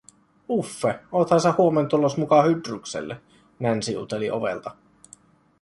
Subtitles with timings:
[0.49, 3.21] "Uffe, oothan sä huomen tulos mukaa Hydrukselle?",
[3.59, 4.71] Nancy uteli ovelta.